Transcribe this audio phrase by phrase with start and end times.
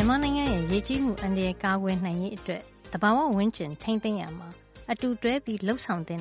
[0.00, 2.62] မြန်မာနိုင်ငံရဲ့ရေကြီးမှုအန္တရာယ်ကာကွယ်နိုင်ရေးအတွက်
[2.92, 4.48] သဘာဝဝန်းကျင်ထိန်းသိမ်းရမှာ
[4.90, 6.20] အတူတွဲပြီးလှုပ်ဆောင်တဲ့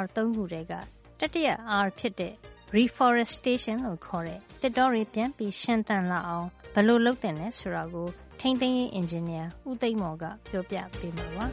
[0.00, 0.72] R ၃ခုတည်းက
[1.20, 1.48] တတိယ
[1.84, 2.34] R ဖြစ်တဲ့
[2.76, 8.08] reforestation လို့ခေါ်တဲ့တစ်တောတွေပြန်ပြီးရှင်သန်လာအောင်ဘယ်လိုလုပ်သင့်လဲဆိုတာကို
[8.40, 11.46] ထိန်းသိမ်းရေးအင်ဂျင်နီယာဦးသိမ့်မော်ကပြောပြပေးမှာပါ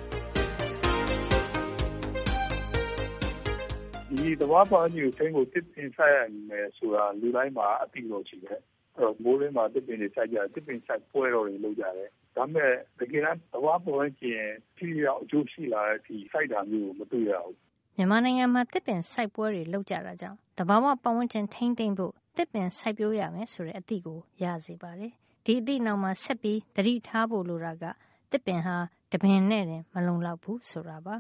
[4.18, 14.44] ဒီသဘာဝပတ်ဝန်းကျင်ကိုထိန်းဖို့တစ်ပင်စိုက်ရမယ်ဆိုတာလူတိုင်းမှာအသိလို့ရှိတယ်အဲ့ တော့မိုးရင်းမှာတစ်ပင်တွေစိုက်ကြတစ်ပင်စိုက်ပွဲတော်တွေလုပ်ကြတယ်ဒါပေမဲ့တကယ်တမ်းသဘာဝပတ်ဝန်းကျင်
[14.78, 17.56] ထိရောက်အကျိုးရှိလာတဲ့ဒီစိုက်တာမျိုးကိုမတွေ့ရဘူး
[17.96, 25.12] မြန်မာနိုင်ငံမှာတစ်ပင်စိုက်ပွဲတွေလုပ်ကြတာကြောင့်သဘာဝပတ်ဝန်းကျင်ထိန်းသိမ်းဖို့တစ်ပင်စိုက်ပျိုးရမယ်ဆိုတဲ့အသည့်ကိုရစေပါတယ်
[25.46, 27.84] ဒီအသည့်နောက်မှာဆက်ပြီးသတိထားဖို့လိုတာက
[28.32, 28.78] တစ်ပင်ဟာ
[29.12, 31.16] တပင်နဲ့တင်မလုံလောက်ဘူးဆိုတာပါ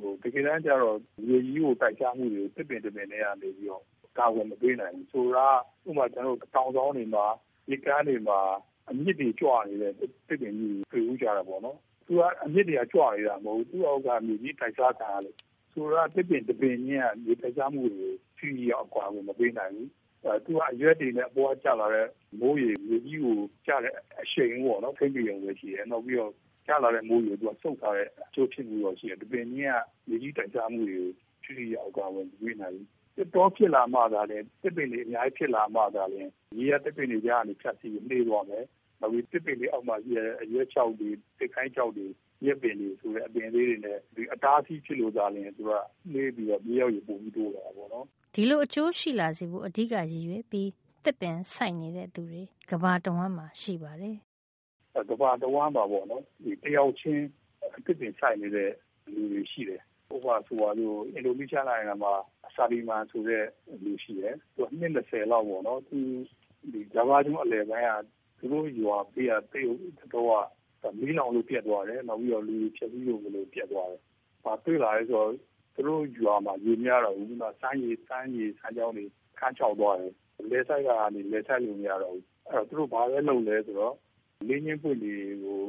[0.00, 0.96] ဟိုတကယ်တမ်းကျတော့
[1.28, 3.84] ရေကြီးကိုတိုက်ချမှုတွေကိုတစ်ပင်တစ်ပင်နဲ့ကနေပြီးတော့
[4.18, 5.48] ကာဝယ်မပေးနိုင်ဘူးဆိုတာ
[5.88, 7.26] ဥပမာကျွန်တော်တို့တောင်ဆောင်တွေမှာ
[7.68, 8.40] ဒီကမ်းတွေမှာ
[8.88, 10.10] အမြင့်တွေကြွနေတဲ့တစ်
[10.40, 15.36] ပင်ကြီးတွေ့ဦးကြတာပေါ့နော်သူကအမြင့်တွေကကြွနေတာမဟုတ်ဘူးသူ့အောက်ကမြေကြီးတိုက်စားခံရလို့
[15.72, 19.88] ဆိုတော့တစ်ပင်တစ်ပင်ကြီးကမြေတိုက်စားမှုတွေကိုဖြည်းဖြည်းအောင်ကွာဝယ်မပေးနိုင်ဘူး
[20.24, 22.08] အဲသူကအရွက်တွေနဲ့အပေါ်ကကျလာတဲ့
[22.40, 26.32] မိုးရေမြေကြီးကိုကျတဲ့အရှိန်ပေါ့နော်ဖိပြီးရုံပဲရှိတယ်နောက်ပြီးတော့
[26.66, 31.08] ကျလာတဲ့မိုးရေသူကစုပ်ထားတဲ့အကျိုးဖြစ်မှုတော့ရှိတယ်။ဒီပင်ကြီးကမြေကြီးတိုက်စားမှုတွေကို
[31.44, 38.64] ဖြည်းဖြည်းအောင်ကွာဝယ်မပေးနိုင်ဘူး တစ်တောဖြစ်လာမှသာလျှင်တစ်ပင်တွေအများကြီးဖြစ်လာမှသာလျှင်ရေကတစ်ပင်တွေကြားကနေဖြတ်စီနှေးသွားမယ်။
[39.00, 42.06] နောက်ပြီးတစ်ပင်တွေအောက်မှာရှိတဲ့အရွက်ချောက်တွေတစ်ခိုင်းချောက်တွေ
[42.46, 45.72] ရက်ပင်တွေဆိုတဲ့အပင်လေးတွေနဲ့ဒီအတားအဆီးဖြစ်လို့သာလျှင်သူက
[46.12, 48.04] နှေးပြီးတော့မြေရောက်ရပုံပြီးတိုးလာတာပေါ့နော်။
[48.34, 50.68] ဒီလိုအကျိုးရှိလာစေဖို့အဓိကရည်ရွယ်ပြီး
[51.04, 54.16] တစ်ပင်စိုက်နေတဲ့သူတွေကဘာတဝမ်းမှာရှိပါတယ်။
[55.10, 57.24] ကဘာတဝမ်းပါပေါ့နော်။ဒီတယောက်ချင်း
[57.86, 58.70] တစ်ပင်စိုက်နေတဲ့
[59.14, 59.82] လူတွေရှိတယ်
[60.14, 62.12] ဥပမာဆိုပါလို့အင်ဒိုနီးရှားနိုင်ငံမှာ
[62.54, 63.44] ဆာလီမန်ဆိုတဲ့
[63.84, 65.98] လူရှိတယ်။သူနှစ်20လောက်ပေါ့နော်။သူ
[66.72, 67.90] ဒီဂျာဗာကျွန်းအလယ်ပိုင်းက
[68.38, 69.66] သူတို့ရွာပေးကတိတ်
[70.14, 70.28] တော့
[70.82, 74.00] ကမီးလောင်လို့ပြတ်သွားတယ်။နောက်ပြီးတော့လူဖြက်ပြီးလို့မလို့ပြတ်သွားတယ်။
[74.44, 75.30] ဘာတွေ့လာလဲဆိုတော့
[75.74, 79.04] သူတို့ရွာမှာရေများတော့ဘူးနော်။စမ်းရည်စမ်းရည်စမ်းကြောင်းတွေ
[79.38, 80.12] ခန်းချောက်သွားတယ်။
[80.50, 83.94] လဲဆိုင်ကနေလဲဆိုင်လို့မရတော့ဘူး။အဲ့တော့သူတို့ဘာလဲလုပ်လဲဆိုတော့
[84.48, 85.14] လေးချင်းပွင့်တွေ
[85.44, 85.60] ကို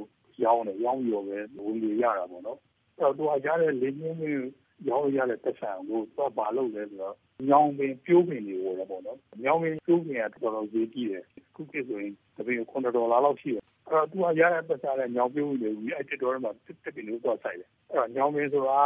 [0.43, 2.59] ရောင်းတယ်ရောင်းရောပဲဝင်လေရတာပေါ့နော်
[2.99, 4.49] တော့သူကရတဲ့လေညင်းမင်း
[4.87, 7.15] ရောင်းရတဲ့တက်ဆံကိုသူကဘာလုပ်လဲဆိုတော့
[7.49, 11.23] ညောင်ပင်ပြိုးပင်တွေဝယ်တယ်ပေါ့နော်ညောင်ပင်ပြိုးပင်ကတော်တော်ဈေးကြီးတယ်
[11.55, 18.81] ခုခေတ်ဆိုရင်တပင်9ဒေါ်လာလောက်ရှိတယ်အဲ့တော့သူကရတဲ့တက်ဆံနဲ့ညောင်ပြိုးတွေကြီးအဲ့တစ်ဒေါ်လာမှာတက်ပင်လို့တော့ဆိုင်တယ်အဲ့တော့ညောင်ပင်ဆိုတာ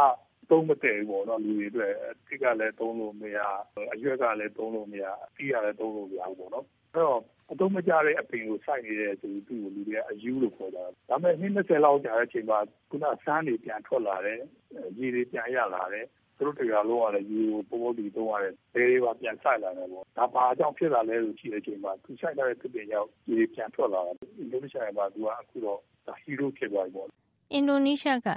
[0.50, 1.92] သုံးမတည့်ဘူးပေါ့နော်လူတွေအတွက်
[2.28, 3.38] တိကလည်းသုံးလို့မရ
[3.94, 7.20] အရွက်ကလည်းသုံးလို့မရအတီးကလည်းသုံးလို့မရဘူးပေါ့နော်အဲ့တော့
[7.52, 12.58] အသုံးမကျတဲ့အပင်ကိုစိုက်နေတဲ့ဆိုပြီးသူ့ကိုလူတွေကအယူလို့ခေါ်တာဒါပေမဲ့နှစ်20လောက်ကြာတဲ့အချိန်မှာ
[12.90, 14.40] ခုနဆန်းတွေပြန်ထွက်လာတယ်
[14.98, 16.06] ရေတွေပြန်ရလာတယ်
[16.38, 25.78] သူတို့တရားလုံးရတယ်ရေကိုပိုးပိုးပြီးသုံးရတယ်ဘယ်တွေပါပြန်ဆိုင်လာတယ်ပေါ့ဒါဘာကြောင့်ဖြစ်လာလဲလို့ရှိတဲ့အချိန်မှာသူဆိုင်လာတဲ့သူတွေရောက်ရေပြန်ထွက်လာတယ်အင်ဒိုနီးရှားမှာသူကအခုတော့
[26.22, 27.08] ဟီးရိုးဖြစ်သွားပြီပေါ့
[27.52, 28.28] အင်ဒိုနီးရှားက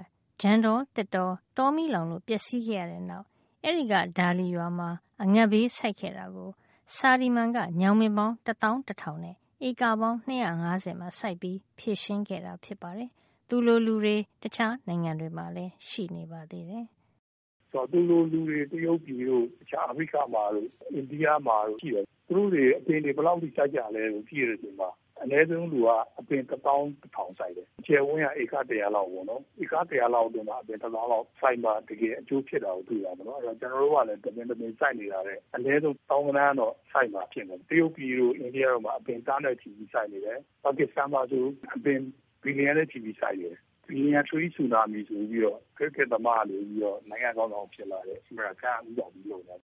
[0.43, 3.25] ဂျန်တော်တက်တော်တောမီလောင်လို့ပျက်စီးခဲ့ရတဲ့နောက်
[3.63, 4.89] အဲ့ဒီကဒါလီရွာမှာ
[5.23, 6.49] အငတ်ဘေးဆိုက်ခဲ့တာကို
[6.95, 9.35] စာရီမန်ကညောင်မင်းပေါင်း11000နဲ့
[9.67, 13.09] ဧကပေါင်း250မှာစိုက်ပြီးဖြည့်ရှင်းခဲ့တာဖြစ်ပါတယ်။
[13.49, 16.85] သူလိုလူတွေတခြားနိုင်ငံတွေမှာလည်းရှိနေပါသေးတယ်။
[17.71, 24.89] ဆိုတော့သူလိုလူတွေတရုတ်ပြည်တို့တခြားအာဖရိကမှာတို့အိန္ဒိယမှာတို့ရှိတယ်။သူတို့တွေအပင်တွေဘယ်လောက်ထိစိုက်ကြလဲလို့ကြည့်ရတဲ့ချိန်မှာ
[25.23, 25.89] အနည်းဆုံးလူက
[26.19, 41.43] အပင်တစ်သောင်းတစ်ထောင်စိုက်တယ်။ကျယ်ဝန်းကဧက100လောက်ပေါ့နော်။ဧက100လောက်အတွင်းမှာအပင်တစ်သောင်းလောက်စိုက်မှတကယ်အကျိုးဖြစ်တာကိုတွေ့ရမှာနော်။အဲ့တော့ကျွန်တော်တို့ကလည်းတပင်တပင်စိုက်နေတာတဲ့အနည်းဆုံးတောင်းကနန်းတော့စိုက်မှာဖြစ်တယ်။တရုတ်ပြည်တို့အိန္ဒိယတို့မှာအပင်တားနဲ့ချီပြီးစိုက်နေတယ်။ပါကစ္စတန်မှာဆို
[41.75, 41.99] အပင်
[42.43, 43.55] ဘီလီယံနဲ့ချီပြီးစိုက်တယ်။
[43.87, 49.59] ဘီလီယံထရီဆူနာမီဆိုပြီးတော့ခရစ်ကက်သမားတွေပြီးတော့နိုင်ငံကောင်းဆောင်ဖြစ်လာတယ်။အမေရိကန်ဥပဒေလုပ်တယ်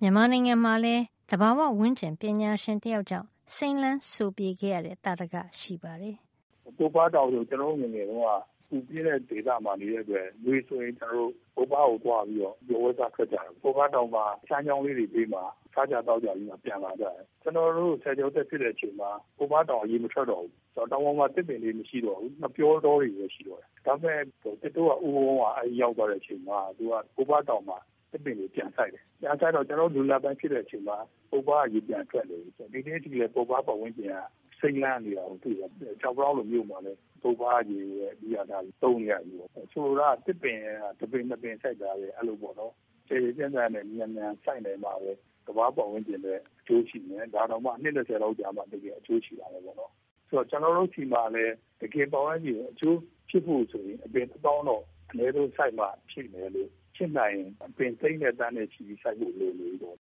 [0.00, 6.16] မြန်မာနိုင်ငံမှာလည်းတဘာဝဝင်းကျင်ပညာရှင်တယောက်ကြောင့် စိန်လန်းဆိုပြေခဲ့ရတဲ့တာတကရှိပါတယ်။
[6.78, 8.30] ပိုးပါတောင်ဆိုကျွန်တော်ငယ်ငယ်တုန်းက
[8.68, 15.40] ပူပြင်းတဲ့ဒေသမှာနေတဲ့အတွက်လူဆိုရင်ကျွန်တော်တို့ပိုးပါကိုသွားပြီးတော့ရောဝဲစားခက်ကြတယ်။ပိုးပါတောင်မှာချမ်းချောင်းလေးတွေပြီးမှ
[15.74, 24.20] စားကြတော့ကြပြီးမှပြန်လာကြတယ်။ကျွန်တော်တို့ဆယ်ကျော်သက်ဖြစ်တဲ့အချိန်မှာပိုးပါတောင်ရေမထွက်တော့ဘူး။ဆိုတော့တောင်ပေါ်မှာတစ်ပင်လေးမရှိတော့ဘူး။မပြောတော့တွေပဲရှိတော့တယ်။ဒါပေမဲ့
[24.62, 27.78] တစ်တော့ကဥဝုံးကအဲရောက်သွားတဲ့အချိန်မှာသူကပိုးပါတောင်မှာ
[28.12, 30.96] တစ်ပင်ကိုပြန်ဆိုင်တယ်။ပြန်ဆိုင်တော့ကျွန်တော်လူလာပိုင်းဖြစ်တဲ့အချိန်မှာ
[31.30, 32.38] ပုပ္ပါရေပြန်ထွက်လေ။
[32.72, 40.58] ဒီနေ့ဒီလေပုပ္ပါပတ်ဝန်းကျင်ကစိတ်လန်းနေတာကိုတွေ့ရတယ်။ကြောက်ကြောက်လိုမျိုးမှလည်းပုပ္ပါရေရဲ့ဒီရတာတုံးရပြီပေါ့။ဆိုတော့တစ်ပင်
[41.00, 42.72] ကတပင်တပင်ဆိုင်တာပဲအဲ့လိုပေါ့နော်။
[43.08, 45.12] ကျေကျန်းကျန်းနဲ့မြန်မြန်ဆိုင်နေမှာပဲ
[45.46, 49.92] ကဘာပတ်ဝန်းကျင်နဲ့အကျိုးရှိနေဒါတော့မှနှစ်20လောက်ကြာမှတကယ်အကျိုးရှိလာတယ်ပေါ့နော်။
[50.28, 52.98] ဆိုတော့ကျွန်တော်တို့ဒီမှာလည်းတကယ်ပတ်ဝန်းကျင်အကျိုး
[53.30, 59.96] ဖြစ်ဖို့ဆိုရင်အပင်တောင်းတော့အနည်းဆုံးဆိုင်မှဖြစ်မယ်လို့ ဖြစ်နိုင်ရင်ပင်သိမ့်တဲ့တန်းနဲ့ချီပြီးစိုက်ဖို့လိုလို့တော့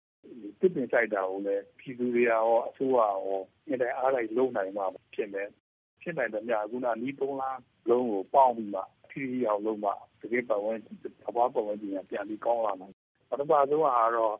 [0.59, 3.17] တစ်ပင်စိုက်တာကိုလည်းပြည်သူတွေရောအစိုးရရော
[3.67, 5.49] အင်တိုင်းအားလိုက်လုံနိုင်မှဖြစ်မယ်
[6.01, 7.59] ဖြစ်နိုင်သမျှခုနနီးသုံးလား
[7.89, 9.91] လုံးကိုပေါင်းပြီးမှထိထိအောင်လုံးမှ
[10.21, 10.79] တကယ်ပတ်ဝန်း
[11.23, 12.95] သဘာဝပတ်ဝန်းကျင်ကပြန်ပြီးကောင်းလာနိုင်
[13.29, 14.35] ပထမဆုံးကတော့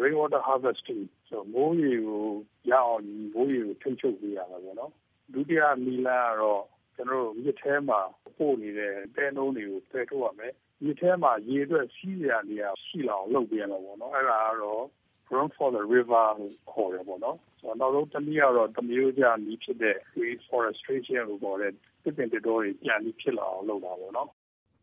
[0.00, 2.24] rain water harvesting ဆိုမိုးရေကို
[2.70, 3.02] ရအောင်
[3.34, 4.92] မိုးရေကိုထိန်းချုပ်ပေးရမှာပေါ့နော်
[5.32, 6.64] ဒုတိယမီလကတော့
[6.94, 8.00] ကျွန်တော်တို့မြစ်ထဲမှာ
[8.38, 10.52] ပို့နေတဲ့တဲနှုံးတွေကိုဖယ်ထုတ်ရမယ်
[10.84, 14.84] မြစ်ထဲမှာရေအတွက်စီးရနေရရှိလာအောင်လုပ်ပေးရမှာပေါ့နော်အဲ့ဒါကတော့
[15.28, 21.72] ground for the river လို့ခေါ်တယ်ပေါ့နော်ဆိုတော့နောက်ဆုံးတစ်နည်းကတော့တမျိုးကြနီးဖြစ်တဲ့ reforestation လို့ခေါ်တဲ့
[22.04, 24.28] တစ်ပင်တစ်တော်တွေပြန်ပြီးဖြစ်လာအောင်လုပ်တာပေါ့နော်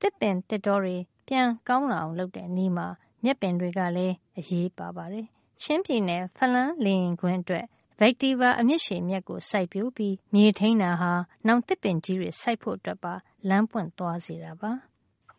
[0.01, 0.97] တစ်ပင်တစ်တော်တွေ
[1.27, 2.87] ပြန်ကောင်းလာအောင်လုပ်တဲ့နေမှာ
[3.23, 5.25] မြက်ပင်တွေကလည်းအရေးပါပါတယ်
[5.63, 7.65] ချင်းပြည်နယ်ဖလန်းလင်းခွင်းအတွက်
[7.99, 11.11] Vectiva အမြင့်ရှည်မြက်ကိုစိုက်ပျိုးပြီးမြေထိန်းတာဟာ
[11.47, 13.13] နောင်သစ်ပင်ကြီးတွေစိုက်ဖို့အတွက်ပါ
[13.49, 14.71] လမ်းပွင့်သွားစေတာပါ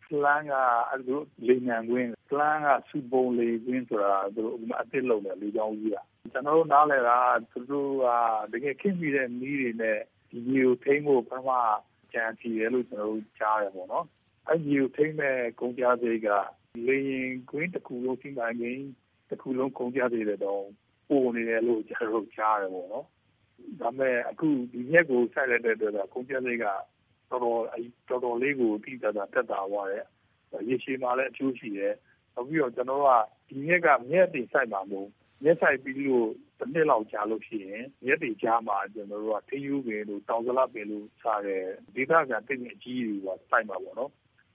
[0.07, 0.55] ဖလန်းက
[0.91, 7.19] အဲ့လိုလေနံကွင်းဖလန်းကစူပုံလေကွင်းဆိုတာသူတို့အစ်စ်လုံးတယ်လေကြောင်းကြီးอ่ะကျွန်တော်တို့နားလည်တာ
[7.53, 8.07] သူတို့က
[8.53, 9.99] တကယ်ခင်ပြီးတဲ့မီးတွေနဲ့
[10.31, 11.51] ဒီမျိုးထိန်းဖို့ပထမ
[12.13, 14.07] ကြံစီရလို့ကျွန်တော်တို့ကြားရပေါ့နော်
[14.49, 16.29] အဲ့ဒီကိုထိန်းမဲ့ကုန်ကြစိတ်က
[16.87, 18.87] လေရင်ကွင်းတစ်ခုလုံးစီမံကိန်း
[19.31, 20.65] တစ်ခုလုံးကုန်ကြစိတ်တဲ့တော့
[21.09, 23.07] ပို့နေတယ်လို့ကျွန်တော်တို့ကြားတယ်ပေါ့နော်
[23.81, 26.67] ဒါပေမဲ့အခုဒီရက်ကိုဆက်လက်တဲ့အတွက်ကုန်ကြစိတ်က
[27.31, 27.61] တော်တော်
[28.09, 30.05] တော်တော်လေးကိုတိကျတာတက်တာသွားတယ်
[30.69, 31.95] ရေရှည်မှာလည်း အကျိုးရှိတယ်
[32.35, 33.09] နောက်ပြီးတော့ ကျွန်တော်က
[33.49, 35.09] ဒီရက်က မြက်တင်ဆိုင်မှာ မဟုတ်
[35.43, 36.29] မြက်ဆိုင်ပြီးလို့
[36.59, 41.65] တစ်နှစ်လောက်ကြာလို့ရှိရင် မြက်တွေကြားမှာကျွန်တော်တို့ကထင်းယူပင်လို့ တောင်စလပင်လို့စားတယ်
[41.95, 44.13] ဒေသခံတိတ်အကြီးတွေကစိုက်မှာပေါ့နော်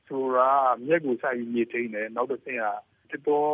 [0.07, 0.49] ဆိုတာ
[0.85, 2.65] မြက်ကိုစိုက်ပြီးမြေထိန်တယ် နောက်တစ်ဆင့်က
[3.11, 3.49] တတော်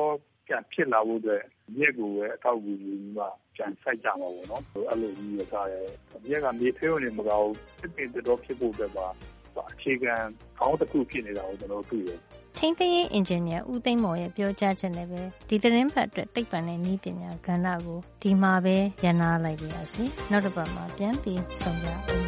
[0.48, 1.44] ပြန်ဖြစ်လာဖို့အတွက်
[1.76, 3.26] မြက်ကိုပဲအထောက်အကူယူပြီးမှ
[3.56, 5.88] ပြန်စိုက်ကြမှာပေါ့နော်အဲ့လိုကြီးရစားတယ်
[6.28, 9.08] မြက်ကမြေထိန်နေမကောင်းတစ်ပင်တတော်ဖြစ်ဖို့အတွက်ပါ
[9.72, 10.14] အခြေခံ
[10.58, 12.20] ခေါင်းတစ်ခုဖြစ်နေတာကိုကျွန်တော်တွေ့တယ်
[12.58, 22.27] ထိန်းသိမ်းရေးအင်ဂျင်နီယာဦးသိန်းမော်ရဲ့ပြောကြားချက်နဲ့ပဲဒီသတင်းပတ်အတွက်သိပ္ပံနဲ့နည်းပညာကဏ္ဍကိုဒီမှာပဲရန်နာလိုက်ပါရစေနောက်တစ်ပတ်မှာပြန်ပြီးဆုံကြအောင်